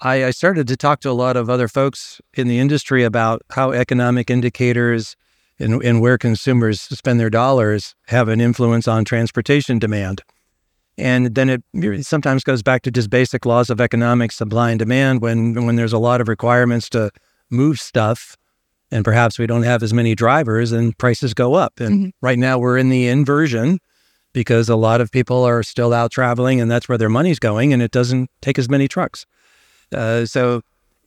I, 0.00 0.26
I 0.26 0.30
started 0.30 0.66
to 0.68 0.76
talk 0.76 1.00
to 1.00 1.10
a 1.10 1.12
lot 1.12 1.36
of 1.36 1.48
other 1.48 1.68
folks 1.68 2.20
in 2.34 2.48
the 2.48 2.58
industry 2.58 3.02
about 3.04 3.42
how 3.50 3.72
economic 3.72 4.30
indicators 4.30 5.16
and, 5.58 5.82
and 5.82 6.00
where 6.00 6.18
consumers 6.18 6.82
spend 6.82 7.18
their 7.18 7.30
dollars 7.30 7.94
have 8.08 8.28
an 8.28 8.40
influence 8.40 8.86
on 8.86 9.04
transportation 9.04 9.78
demand. 9.78 10.22
And 10.98 11.34
then 11.34 11.50
it 11.74 12.06
sometimes 12.06 12.42
goes 12.42 12.62
back 12.62 12.82
to 12.82 12.90
just 12.90 13.10
basic 13.10 13.44
laws 13.44 13.68
of 13.68 13.80
economics, 13.80 14.36
supply 14.36 14.70
and 14.70 14.78
demand. 14.78 15.20
When 15.20 15.66
when 15.66 15.76
there's 15.76 15.92
a 15.92 15.98
lot 15.98 16.20
of 16.20 16.28
requirements 16.28 16.88
to 16.90 17.10
move 17.50 17.78
stuff, 17.78 18.36
and 18.90 19.04
perhaps 19.04 19.38
we 19.38 19.46
don't 19.46 19.64
have 19.64 19.82
as 19.82 19.92
many 19.92 20.14
drivers, 20.14 20.72
and 20.72 20.96
prices 20.96 21.34
go 21.34 21.54
up. 21.54 21.80
And 21.80 21.94
mm-hmm. 21.94 22.08
right 22.22 22.38
now 22.38 22.58
we're 22.58 22.78
in 22.78 22.88
the 22.88 23.08
inversion 23.08 23.78
because 24.32 24.68
a 24.68 24.76
lot 24.76 25.00
of 25.00 25.10
people 25.10 25.44
are 25.44 25.62
still 25.62 25.92
out 25.92 26.12
traveling, 26.12 26.60
and 26.60 26.70
that's 26.70 26.88
where 26.88 26.98
their 26.98 27.10
money's 27.10 27.38
going, 27.38 27.72
and 27.72 27.82
it 27.82 27.90
doesn't 27.90 28.30
take 28.40 28.58
as 28.58 28.68
many 28.68 28.88
trucks. 28.88 29.26
Uh, 29.92 30.24
so 30.24 30.62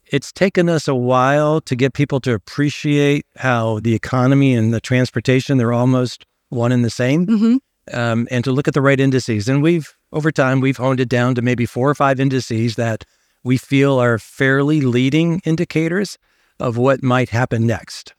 it's 0.06 0.32
taken 0.32 0.70
us 0.70 0.88
a 0.88 0.96
while 0.96 1.62
to 1.62 1.76
get 1.76 1.94
people 1.94 2.20
to 2.22 2.34
appreciate 2.34 3.26
how 3.38 3.80
the 3.80 3.96
economy 3.96 4.54
and 4.54 4.74
the 4.74 4.82
transportation 4.82 5.58
they're 5.58 5.74
almost 5.74 6.26
one 6.50 6.72
and 6.72 6.86
the 6.86 6.90
same. 6.90 7.26
Mm-hmm 7.26 7.58
um, 7.94 8.28
and 8.32 8.44
to 8.44 8.52
look 8.52 8.68
at 8.68 8.74
the 8.74 8.82
right 8.82 9.00
indices. 9.00 9.48
And 9.48 9.64
we've, 9.64 9.96
over 10.12 10.32
time, 10.32 10.60
we've 10.60 10.78
honed 10.78 11.00
it 11.00 11.10
down 11.10 11.36
to 11.36 11.42
maybe 11.42 11.66
four 11.66 11.90
or 11.90 11.96
five 11.96 12.20
indices 12.20 12.76
that 12.76 13.06
we 13.44 13.58
feel 13.58 14.00
are 14.00 14.20
fairly 14.20 14.82
leading 14.82 15.42
indicators 15.46 16.18
of 16.60 16.78
what 16.78 17.04
might 17.04 17.30
happen 17.30 17.66
next. 17.66 18.14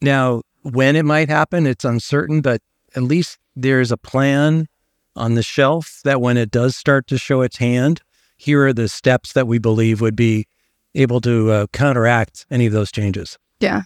Now, 0.00 0.42
when 0.62 0.96
it 0.96 1.04
might 1.04 1.28
happen, 1.28 1.66
it's 1.66 1.84
uncertain, 1.84 2.40
but 2.40 2.62
at 2.96 3.02
least 3.02 3.38
there's 3.54 3.92
a 3.92 3.96
plan 3.96 4.68
on 5.16 5.34
the 5.34 5.42
shelf 5.42 6.00
that 6.04 6.20
when 6.20 6.36
it 6.36 6.50
does 6.50 6.76
start 6.76 7.06
to 7.08 7.18
show 7.18 7.42
its 7.42 7.58
hand, 7.58 8.00
here 8.36 8.66
are 8.66 8.72
the 8.72 8.88
steps 8.88 9.32
that 9.32 9.46
we 9.46 9.58
believe 9.58 10.00
would 10.00 10.16
be 10.16 10.46
able 10.94 11.20
to 11.20 11.50
uh, 11.50 11.66
counteract 11.72 12.46
any 12.50 12.66
of 12.66 12.72
those 12.72 12.90
changes. 12.92 13.38
Yeah. 13.60 13.82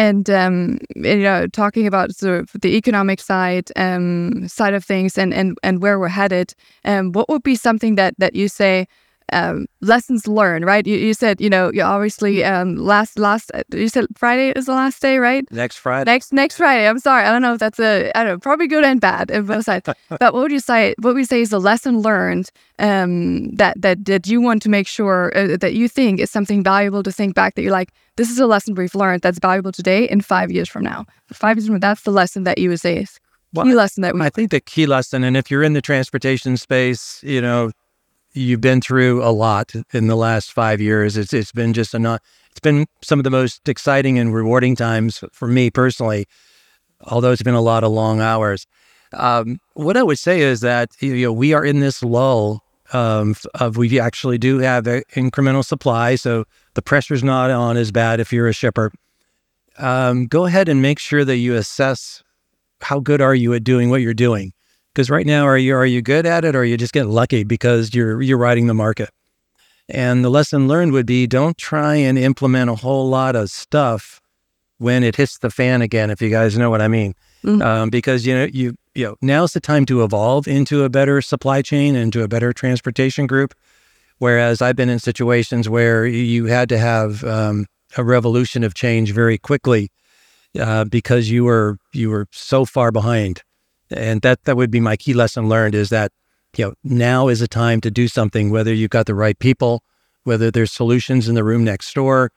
And 0.00 0.30
um, 0.30 0.78
you 0.96 1.16
know 1.16 1.46
talking 1.48 1.86
about 1.86 2.14
sort 2.14 2.40
of 2.40 2.50
the 2.62 2.74
economic 2.76 3.20
side 3.20 3.70
um, 3.76 4.48
side 4.48 4.72
of 4.72 4.82
things 4.84 5.18
and, 5.18 5.34
and 5.34 5.58
and 5.62 5.82
where 5.82 5.98
we're 5.98 6.08
headed 6.08 6.54
um, 6.86 7.12
what 7.12 7.28
would 7.28 7.42
be 7.42 7.54
something 7.54 7.96
that 7.96 8.14
that 8.18 8.34
you 8.34 8.48
say 8.48 8.86
um, 9.32 9.66
lessons 9.80 10.26
learned, 10.26 10.64
right? 10.64 10.86
You, 10.86 10.96
you 10.96 11.14
said, 11.14 11.40
you 11.40 11.50
know, 11.50 11.70
you 11.72 11.82
obviously 11.82 12.44
um, 12.44 12.76
last 12.76 13.18
last 13.18 13.50
you 13.72 13.88
said 13.88 14.06
Friday 14.16 14.50
is 14.50 14.66
the 14.66 14.72
last 14.72 15.00
day, 15.00 15.18
right? 15.18 15.50
Next 15.50 15.76
Friday. 15.76 16.10
Next 16.10 16.32
next 16.32 16.56
Friday. 16.56 16.86
I'm 16.88 16.98
sorry, 16.98 17.24
I 17.24 17.32
don't 17.32 17.42
know 17.42 17.54
if 17.54 17.60
that's 17.60 17.78
a 17.80 18.10
I 18.14 18.24
don't 18.24 18.34
know, 18.34 18.38
probably 18.38 18.66
good 18.66 18.84
and 18.84 19.00
bad 19.00 19.30
in 19.30 19.46
both 19.46 19.64
sides. 19.64 19.88
but 20.08 20.34
what 20.34 20.42
would 20.42 20.52
you 20.52 20.60
say? 20.60 20.94
What 20.98 21.14
would 21.14 21.20
you 21.20 21.24
say 21.24 21.40
is 21.40 21.50
the 21.50 21.60
lesson 21.60 22.00
learned 22.00 22.50
um, 22.78 23.50
that 23.56 23.80
that 23.80 24.04
that 24.06 24.26
you 24.26 24.40
want 24.40 24.62
to 24.62 24.68
make 24.68 24.86
sure 24.86 25.32
uh, 25.36 25.56
that 25.56 25.74
you 25.74 25.88
think 25.88 26.20
is 26.20 26.30
something 26.30 26.62
valuable 26.62 27.02
to 27.02 27.12
think 27.12 27.34
back 27.34 27.54
that 27.54 27.62
you're 27.62 27.72
like, 27.72 27.92
this 28.16 28.30
is 28.30 28.38
a 28.38 28.46
lesson 28.46 28.74
we've 28.74 28.94
learned 28.94 29.22
that's 29.22 29.38
valuable 29.38 29.72
today 29.72 30.08
and 30.08 30.24
five 30.24 30.50
years 30.50 30.68
from 30.68 30.82
now. 30.82 31.06
Five 31.32 31.56
years 31.56 31.66
from 31.66 31.76
now, 31.76 31.88
that's 31.88 32.02
the 32.02 32.10
lesson 32.10 32.44
that 32.44 32.58
you 32.58 32.68
would 32.70 32.80
say 32.80 32.98
is 32.98 33.18
Well, 33.52 33.66
key 33.66 33.74
lesson 33.74 34.02
that 34.02 34.14
we. 34.14 34.20
I 34.20 34.30
think 34.30 34.50
the 34.50 34.60
key 34.60 34.86
lesson, 34.86 35.24
and 35.24 35.36
if 35.36 35.50
you're 35.50 35.62
in 35.62 35.72
the 35.72 35.82
transportation 35.82 36.56
space, 36.56 37.20
you 37.22 37.40
know, 37.40 37.70
you've 38.32 38.60
been 38.60 38.80
through 38.80 39.22
a 39.22 39.30
lot 39.30 39.72
in 39.92 40.06
the 40.06 40.16
last 40.16 40.52
five 40.52 40.80
years. 40.80 41.16
It's 41.16 41.32
it's 41.32 41.52
been 41.52 41.72
just 41.72 41.94
a 41.94 41.98
not. 41.98 42.22
It's 42.50 42.60
been 42.60 42.86
some 43.02 43.18
of 43.18 43.24
the 43.24 43.30
most 43.30 43.68
exciting 43.68 44.18
and 44.18 44.34
rewarding 44.34 44.76
times 44.76 45.22
for 45.32 45.48
me 45.48 45.70
personally. 45.70 46.26
Although 47.04 47.32
it's 47.32 47.42
been 47.42 47.54
a 47.54 47.60
lot 47.60 47.84
of 47.84 47.92
long 47.92 48.20
hours. 48.20 48.66
Um, 49.12 49.58
what 49.74 49.96
I 49.96 50.02
would 50.02 50.18
say 50.18 50.40
is 50.40 50.60
that 50.60 50.90
you 51.00 51.26
know 51.26 51.32
we 51.32 51.52
are 51.52 51.64
in 51.64 51.80
this 51.80 52.02
lull 52.02 52.62
um, 52.92 53.34
of 53.54 53.76
we 53.76 53.98
actually 53.98 54.38
do 54.38 54.58
have 54.58 54.84
incremental 54.84 55.64
supply, 55.64 56.14
so 56.16 56.44
the 56.74 56.82
pressure's 56.82 57.24
not 57.24 57.50
on 57.50 57.76
as 57.76 57.90
bad 57.90 58.20
if 58.20 58.32
you're 58.32 58.48
a 58.48 58.52
shipper. 58.52 58.92
Um, 59.78 60.26
go 60.26 60.44
ahead 60.44 60.68
and 60.68 60.82
make 60.82 60.98
sure 60.98 61.24
that 61.24 61.36
you 61.36 61.54
assess 61.54 62.22
how 62.82 63.00
good 63.00 63.20
are 63.20 63.34
you 63.34 63.54
at 63.54 63.64
doing 63.64 63.88
what 63.88 64.00
you're 64.00 64.14
doing 64.14 64.52
because 64.94 65.10
right 65.10 65.26
now, 65.26 65.46
are 65.46 65.58
you 65.58 65.74
are 65.74 65.86
you 65.86 66.02
good 66.02 66.26
at 66.26 66.44
it, 66.44 66.54
or 66.54 66.60
are 66.60 66.64
you 66.64 66.76
just 66.76 66.92
getting 66.92 67.10
lucky 67.10 67.44
because 67.44 67.94
you're 67.94 68.20
you're 68.22 68.38
riding 68.38 68.66
the 68.66 68.74
market? 68.74 69.10
And 69.88 70.24
the 70.24 70.30
lesson 70.30 70.68
learned 70.68 70.92
would 70.92 71.06
be 71.06 71.26
don't 71.26 71.58
try 71.58 71.96
and 71.96 72.18
implement 72.18 72.70
a 72.70 72.76
whole 72.76 73.08
lot 73.08 73.34
of 73.34 73.50
stuff 73.50 74.20
when 74.78 75.02
it 75.02 75.16
hits 75.16 75.38
the 75.38 75.50
fan 75.50 75.82
again. 75.82 76.10
If 76.10 76.22
you 76.22 76.30
guys 76.30 76.56
know 76.56 76.70
what 76.70 76.80
I 76.80 76.88
mean, 76.88 77.14
Mhm. 77.44 77.62
um, 77.62 77.90
because 77.90 78.26
you 78.26 78.34
know 78.34 78.48
you 78.52 78.74
you 78.94 79.06
know 79.06 79.16
now's 79.22 79.52
the 79.52 79.60
time 79.60 79.86
to 79.86 80.02
evolve 80.04 80.46
into 80.48 80.84
a 80.84 80.88
better 80.88 81.20
supply 81.22 81.62
chain, 81.62 81.96
into 81.96 82.22
a 82.22 82.28
better 82.28 82.52
transportation 82.52 83.26
group. 83.26 83.54
Whereas 84.18 84.60
I've 84.60 84.76
been 84.76 84.90
in 84.90 84.98
situations 84.98 85.68
where 85.68 86.04
you 86.06 86.46
had 86.46 86.68
to 86.68 86.78
have 86.78 87.24
um, 87.24 87.64
a 87.96 88.04
revolution 88.04 88.62
of 88.62 88.74
change 88.74 89.12
very 89.12 89.38
quickly 89.38 89.90
uh, 90.58 90.84
because 90.84 91.30
you 91.30 91.44
were 91.44 91.78
you 91.92 92.10
were 92.10 92.26
so 92.32 92.64
far 92.64 92.92
behind 92.92 93.42
and 93.90 94.22
that 94.22 94.44
that 94.44 94.56
would 94.56 94.70
be 94.70 94.80
my 94.80 94.96
key 94.96 95.14
lesson 95.14 95.48
learned 95.48 95.74
is 95.74 95.88
that 95.90 96.12
you 96.56 96.64
know 96.64 96.74
now 96.84 97.28
is 97.28 97.40
a 97.40 97.48
time 97.48 97.80
to 97.80 97.90
do 97.90 98.08
something 98.08 98.50
whether 98.50 98.72
you've 98.72 98.90
got 98.90 99.06
the 99.06 99.14
right 99.14 99.38
people 99.38 99.82
whether 100.24 100.50
there's 100.50 100.72
solutions 100.72 101.28
in 101.28 101.34
the 101.34 101.44
room 101.44 101.64
next 101.64 101.94
door 101.94 102.30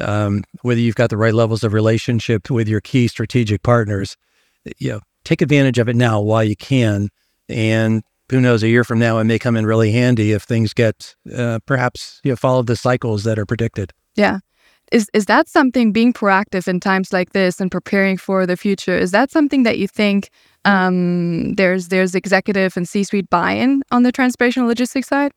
um, 0.00 0.44
whether 0.62 0.80
you've 0.80 0.94
got 0.94 1.10
the 1.10 1.16
right 1.16 1.34
levels 1.34 1.64
of 1.64 1.72
relationship 1.72 2.50
with 2.50 2.68
your 2.68 2.80
key 2.80 3.08
strategic 3.08 3.62
partners. 3.62 4.16
You 4.78 4.92
know 4.92 5.00
take 5.24 5.42
advantage 5.42 5.78
of 5.78 5.88
it 5.88 5.96
now 5.96 6.20
while 6.20 6.44
you 6.44 6.56
can. 6.56 7.08
And 7.48 8.02
who 8.30 8.40
knows 8.40 8.62
a 8.62 8.68
year 8.68 8.84
from 8.84 8.98
now 8.98 9.18
it 9.18 9.24
may 9.24 9.38
come 9.38 9.56
in 9.56 9.66
really 9.66 9.92
handy 9.92 10.32
if 10.32 10.42
things 10.42 10.72
get 10.74 11.14
uh, 11.34 11.58
perhaps 11.66 12.20
you 12.24 12.32
know 12.32 12.36
follow 12.36 12.62
the 12.62 12.76
cycles 12.76 13.24
that 13.24 13.38
are 13.38 13.46
predicted. 13.46 13.92
Yeah. 14.14 14.38
Is 14.90 15.10
is 15.12 15.26
that 15.26 15.48
something 15.48 15.92
being 15.92 16.12
proactive 16.12 16.66
in 16.66 16.80
times 16.80 17.12
like 17.12 17.32
this 17.32 17.60
and 17.60 17.70
preparing 17.70 18.16
for 18.16 18.46
the 18.46 18.56
future? 18.56 18.96
Is 18.96 19.10
that 19.10 19.30
something 19.30 19.62
that 19.64 19.78
you 19.78 19.86
think 19.86 20.30
um, 20.64 21.54
there's 21.54 21.88
there's 21.88 22.14
executive 22.14 22.76
and 22.76 22.88
C-suite 22.88 23.28
buy-in 23.28 23.82
on 23.90 24.02
the 24.02 24.12
transportation 24.12 24.66
logistics 24.66 25.08
side? 25.08 25.32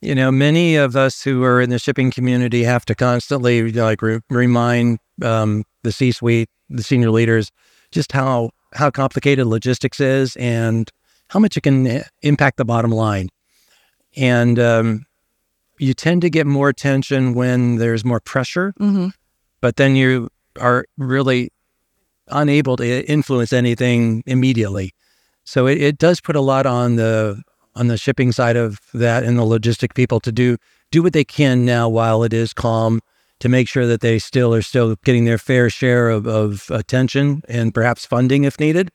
You 0.00 0.14
know, 0.14 0.30
many 0.30 0.76
of 0.76 0.96
us 0.96 1.22
who 1.22 1.42
are 1.44 1.60
in 1.60 1.70
the 1.70 1.78
shipping 1.78 2.10
community 2.10 2.62
have 2.62 2.84
to 2.86 2.94
constantly 2.94 3.72
like 3.72 4.00
re- 4.00 4.20
remind 4.30 4.98
um, 5.22 5.64
the 5.82 5.90
C-suite, 5.90 6.48
the 6.68 6.82
senior 6.82 7.10
leaders, 7.10 7.50
just 7.90 8.12
how 8.12 8.50
how 8.74 8.90
complicated 8.90 9.46
logistics 9.46 10.00
is 10.00 10.36
and 10.36 10.90
how 11.30 11.38
much 11.38 11.56
it 11.56 11.62
can 11.62 12.02
impact 12.22 12.56
the 12.56 12.64
bottom 12.64 12.90
line. 12.90 13.28
And 14.16 14.58
um, 14.58 15.06
you 15.78 15.94
tend 15.94 16.22
to 16.22 16.30
get 16.30 16.46
more 16.46 16.68
attention 16.68 17.34
when 17.34 17.76
there's 17.76 18.04
more 18.04 18.20
pressure, 18.20 18.72
Mm-hmm. 18.80 19.08
but 19.60 19.76
then 19.76 19.96
you 19.96 20.28
are 20.60 20.84
really 20.96 21.50
unable 22.28 22.76
to 22.76 23.06
influence 23.10 23.52
anything 23.52 24.22
immediately. 24.26 24.92
So 25.44 25.66
it, 25.66 25.80
it 25.80 25.98
does 25.98 26.20
put 26.20 26.36
a 26.36 26.40
lot 26.40 26.66
on 26.66 26.96
the 26.96 27.42
on 27.74 27.86
the 27.86 27.96
shipping 27.96 28.32
side 28.32 28.56
of 28.56 28.80
that 28.92 29.22
and 29.22 29.38
the 29.38 29.42
logistic 29.44 29.94
people 29.94 30.20
to 30.20 30.32
do 30.32 30.56
do 30.90 31.02
what 31.02 31.12
they 31.12 31.24
can 31.24 31.64
now 31.64 31.88
while 31.88 32.22
it 32.24 32.32
is 32.32 32.52
calm 32.52 33.00
to 33.40 33.48
make 33.48 33.68
sure 33.68 33.86
that 33.86 34.00
they 34.00 34.18
still 34.18 34.52
are 34.52 34.62
still 34.62 34.96
getting 35.04 35.24
their 35.24 35.38
fair 35.38 35.70
share 35.70 36.10
of, 36.10 36.26
of 36.26 36.66
attention 36.70 37.40
and 37.48 37.72
perhaps 37.72 38.04
funding 38.04 38.42
if 38.44 38.58
needed, 38.58 38.90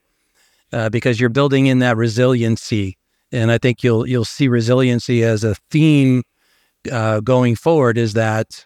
uh, 0.74 0.90
because 0.90 1.20
you're 1.20 1.30
building 1.30 1.68
in 1.68 1.80
that 1.80 1.96
resiliency. 1.96 2.98
And 3.32 3.52
I 3.52 3.58
think 3.58 3.84
you'll 3.84 4.06
you'll 4.08 4.26
see 4.26 4.48
resiliency 4.48 5.24
as 5.24 5.44
a 5.44 5.56
theme 5.72 6.24
uh, 6.92 7.20
going 7.22 7.56
forward. 7.56 7.98
Is 7.98 8.14
that 8.14 8.66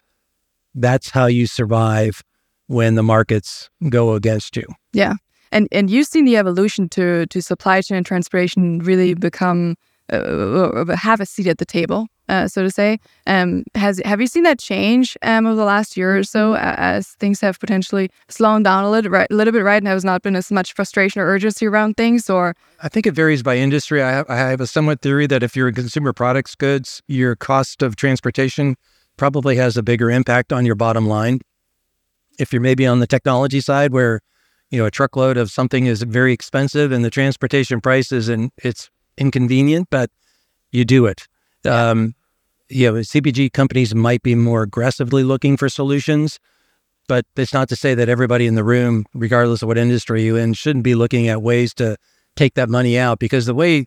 that's 0.74 1.10
how 1.10 1.26
you 1.26 1.46
survive 1.46 2.22
when 2.68 2.94
the 2.94 3.02
markets 3.02 3.68
go 3.88 4.14
against 4.14 4.56
you. 4.56 4.66
Yeah. 4.92 5.14
And 5.50 5.66
and 5.72 5.90
you've 5.90 6.06
seen 6.06 6.24
the 6.24 6.36
evolution 6.36 6.88
to 6.90 7.26
to 7.26 7.42
supply 7.42 7.80
chain 7.80 7.96
and 7.96 8.06
transportation 8.06 8.80
really 8.80 9.14
become 9.14 9.76
uh, 10.10 10.94
have 10.94 11.20
a 11.20 11.26
seat 11.26 11.46
at 11.46 11.58
the 11.58 11.64
table, 11.64 12.06
uh, 12.28 12.48
so 12.48 12.62
to 12.62 12.70
say. 12.70 12.98
Um, 13.26 13.64
has 13.74 14.00
have 14.04 14.20
you 14.20 14.26
seen 14.26 14.42
that 14.42 14.58
change 14.58 15.16
um, 15.22 15.46
over 15.46 15.56
the 15.56 15.64
last 15.64 15.96
year 15.96 16.18
or 16.18 16.24
so 16.24 16.54
a- 16.54 16.58
as 16.58 17.08
things 17.20 17.40
have 17.40 17.58
potentially 17.58 18.10
slowed 18.28 18.64
down 18.64 18.84
a 18.84 18.90
little, 18.90 19.10
right, 19.10 19.28
a 19.30 19.34
little 19.34 19.52
bit, 19.52 19.64
right? 19.64 19.76
And 19.76 19.86
there 19.86 19.94
has 19.94 20.04
not 20.04 20.22
been 20.22 20.36
as 20.36 20.50
much 20.50 20.72
frustration 20.72 21.20
or 21.20 21.26
urgency 21.26 21.66
around 21.66 21.96
things, 21.96 22.28
or 22.30 22.54
I 22.82 22.88
think 22.88 23.06
it 23.06 23.14
varies 23.14 23.42
by 23.42 23.56
industry. 23.56 24.02
I 24.02 24.10
have, 24.10 24.26
I 24.28 24.36
have 24.36 24.60
a 24.60 24.66
somewhat 24.66 25.00
theory 25.00 25.26
that 25.26 25.42
if 25.42 25.56
you're 25.56 25.68
in 25.68 25.74
consumer 25.74 26.12
products 26.12 26.54
goods, 26.54 27.02
your 27.06 27.36
cost 27.36 27.82
of 27.82 27.96
transportation 27.96 28.76
probably 29.16 29.56
has 29.56 29.76
a 29.76 29.82
bigger 29.82 30.10
impact 30.10 30.52
on 30.52 30.64
your 30.64 30.74
bottom 30.76 31.06
line. 31.06 31.40
If 32.38 32.52
you're 32.52 32.62
maybe 32.62 32.86
on 32.86 33.00
the 33.00 33.06
technology 33.06 33.60
side 33.60 33.92
where, 33.92 34.20
you 34.70 34.78
know, 34.78 34.86
a 34.86 34.90
truckload 34.90 35.36
of 35.36 35.50
something 35.50 35.86
is 35.86 36.02
very 36.02 36.32
expensive 36.32 36.92
and 36.92 37.04
the 37.04 37.10
transportation 37.10 37.80
price 37.80 38.12
is 38.12 38.28
and 38.28 38.50
it's 38.58 38.90
inconvenient, 39.16 39.88
but 39.90 40.10
you 40.70 40.84
do 40.84 41.06
it. 41.06 41.26
Um, 41.64 42.14
you 42.68 42.90
know, 42.90 42.98
CPG 42.98 43.52
companies 43.52 43.94
might 43.94 44.22
be 44.22 44.34
more 44.34 44.62
aggressively 44.62 45.24
looking 45.24 45.56
for 45.56 45.68
solutions, 45.68 46.38
but 47.06 47.24
it's 47.36 47.54
not 47.54 47.68
to 47.70 47.76
say 47.76 47.94
that 47.94 48.08
everybody 48.08 48.46
in 48.46 48.54
the 48.54 48.64
room, 48.64 49.06
regardless 49.14 49.62
of 49.62 49.68
what 49.68 49.78
industry 49.78 50.24
you're 50.24 50.38
in, 50.38 50.52
shouldn't 50.52 50.84
be 50.84 50.94
looking 50.94 51.28
at 51.28 51.42
ways 51.42 51.72
to 51.74 51.96
take 52.38 52.54
that 52.54 52.68
money 52.68 52.96
out 52.96 53.18
because 53.18 53.46
the 53.46 53.54
way 53.54 53.84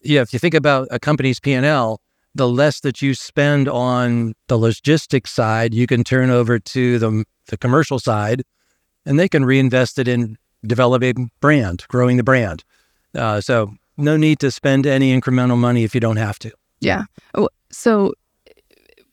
yeah 0.00 0.22
if 0.22 0.32
you 0.32 0.38
think 0.38 0.54
about 0.54 0.88
a 0.90 0.98
company's 0.98 1.38
p&l 1.38 2.00
the 2.34 2.48
less 2.48 2.80
that 2.80 3.02
you 3.02 3.14
spend 3.14 3.68
on 3.68 4.32
the 4.48 4.56
logistics 4.56 5.30
side 5.30 5.74
you 5.74 5.86
can 5.86 6.02
turn 6.02 6.30
over 6.30 6.58
to 6.58 6.98
the, 6.98 7.24
the 7.48 7.58
commercial 7.58 7.98
side 7.98 8.42
and 9.04 9.18
they 9.18 9.28
can 9.28 9.44
reinvest 9.44 9.98
it 9.98 10.08
in 10.08 10.38
developing 10.66 11.30
brand 11.40 11.84
growing 11.88 12.16
the 12.16 12.24
brand 12.24 12.64
uh, 13.14 13.42
so 13.42 13.74
no 13.98 14.16
need 14.16 14.38
to 14.38 14.50
spend 14.50 14.86
any 14.86 15.18
incremental 15.18 15.58
money 15.58 15.84
if 15.84 15.94
you 15.94 16.00
don't 16.00 16.16
have 16.16 16.38
to 16.38 16.50
Yeah. 17.34 17.48
So, 17.76 18.14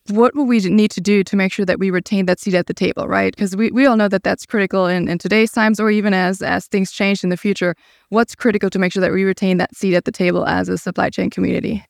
what 0.09 0.35
will 0.35 0.45
we 0.45 0.59
need 0.59 0.91
to 0.91 1.01
do 1.01 1.23
to 1.23 1.35
make 1.35 1.51
sure 1.51 1.65
that 1.65 1.79
we 1.79 1.89
retain 1.89 2.25
that 2.25 2.39
seat 2.39 2.53
at 2.53 2.67
the 2.67 2.73
table, 2.73 3.07
right? 3.07 3.33
Because 3.33 3.55
we, 3.55 3.71
we 3.71 3.85
all 3.85 3.95
know 3.95 4.09
that 4.09 4.23
that's 4.23 4.45
critical 4.45 4.85
in, 4.85 5.07
in 5.07 5.17
today's 5.17 5.51
times, 5.51 5.79
or 5.79 5.89
even 5.91 6.13
as 6.13 6.41
as 6.41 6.67
things 6.67 6.91
change 6.91 7.23
in 7.23 7.29
the 7.29 7.37
future. 7.37 7.75
What's 8.09 8.35
critical 8.35 8.69
to 8.69 8.79
make 8.79 8.93
sure 8.93 9.01
that 9.01 9.11
we 9.11 9.23
retain 9.23 9.57
that 9.57 9.75
seat 9.75 9.95
at 9.95 10.05
the 10.05 10.11
table 10.11 10.45
as 10.45 10.69
a 10.69 10.77
supply 10.77 11.09
chain 11.09 11.29
community? 11.29 11.85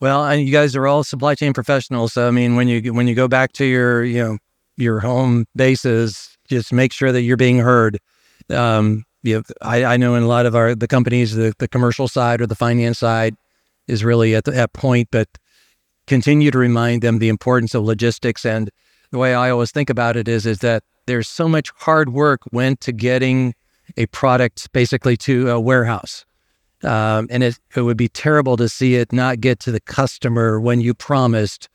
Well, 0.00 0.24
and 0.24 0.42
you 0.42 0.52
guys 0.52 0.76
are 0.76 0.86
all 0.86 1.04
supply 1.04 1.34
chain 1.34 1.52
professionals. 1.52 2.12
So 2.12 2.28
I 2.28 2.30
mean, 2.30 2.56
when 2.56 2.68
you 2.68 2.92
when 2.92 3.06
you 3.06 3.14
go 3.14 3.28
back 3.28 3.52
to 3.54 3.64
your 3.64 4.04
you 4.04 4.22
know 4.22 4.38
your 4.76 5.00
home 5.00 5.46
bases, 5.54 6.36
just 6.48 6.72
make 6.72 6.92
sure 6.92 7.12
that 7.12 7.22
you're 7.22 7.36
being 7.36 7.58
heard. 7.58 7.98
Um, 8.50 9.04
you 9.22 9.36
know, 9.36 9.42
I, 9.62 9.84
I 9.84 9.96
know 9.96 10.14
in 10.16 10.22
a 10.24 10.28
lot 10.28 10.46
of 10.46 10.54
our 10.54 10.74
the 10.74 10.88
companies, 10.88 11.34
the, 11.34 11.54
the 11.58 11.68
commercial 11.68 12.08
side 12.08 12.40
or 12.40 12.46
the 12.46 12.54
finance 12.54 12.98
side 12.98 13.36
is 13.86 14.04
really 14.04 14.34
at 14.34 14.44
the, 14.44 14.50
that 14.52 14.72
point, 14.72 15.08
but 15.10 15.28
continue 16.06 16.50
to 16.50 16.58
remind 16.58 17.02
them 17.02 17.18
the 17.18 17.28
importance 17.28 17.74
of 17.74 17.84
logistics. 17.84 18.44
And 18.44 18.70
the 19.10 19.18
way 19.18 19.34
I 19.34 19.50
always 19.50 19.70
think 19.70 19.90
about 19.90 20.16
it 20.16 20.28
is 20.28 20.46
is 20.46 20.58
that 20.58 20.82
there's 21.06 21.28
so 21.28 21.48
much 21.48 21.70
hard 21.76 22.12
work 22.12 22.40
went 22.52 22.80
to 22.82 22.92
getting 22.92 23.54
a 23.96 24.06
product 24.06 24.72
basically 24.72 25.16
to 25.18 25.50
a 25.50 25.60
warehouse. 25.60 26.24
Um, 26.82 27.28
and 27.30 27.42
it, 27.42 27.58
it 27.76 27.82
would 27.82 27.96
be 27.96 28.08
terrible 28.08 28.56
to 28.56 28.68
see 28.68 28.96
it 28.96 29.12
not 29.12 29.40
get 29.40 29.58
to 29.60 29.72
the 29.72 29.80
customer 29.80 30.60
when 30.60 30.80
you 30.80 30.94
promised 30.94 31.68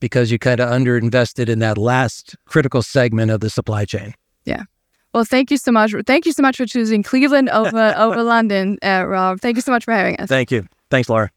because 0.00 0.30
you 0.30 0.38
kind 0.38 0.60
of 0.60 0.68
underinvested 0.68 1.48
in 1.48 1.58
that 1.60 1.78
last 1.78 2.36
critical 2.46 2.82
segment 2.82 3.30
of 3.30 3.40
the 3.40 3.50
supply 3.50 3.84
chain. 3.84 4.14
Yeah. 4.44 4.64
Well, 5.12 5.24
thank 5.24 5.50
you 5.50 5.56
so 5.56 5.72
much. 5.72 5.94
Thank 6.06 6.26
you 6.26 6.32
so 6.32 6.42
much 6.42 6.56
for 6.56 6.66
choosing 6.66 7.02
Cleveland 7.02 7.48
over 7.50 7.94
over 7.96 8.22
London, 8.34 8.78
uh, 8.82 9.04
Rob. 9.06 9.40
Thank 9.40 9.56
you 9.56 9.62
so 9.62 9.72
much 9.72 9.84
for 9.84 9.92
having 9.92 10.16
us. 10.20 10.28
Thank 10.28 10.50
you. 10.50 10.66
Thanks, 10.90 11.08
Laura. 11.08 11.30